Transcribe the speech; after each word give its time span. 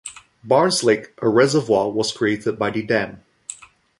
Barnes 0.43 0.83
Lake, 0.83 1.13
a 1.21 1.29
reservoir 1.29 1.91
was 1.91 2.11
created 2.11 2.57
by 2.57 2.71
the 2.71 2.81
dam. 2.81 3.21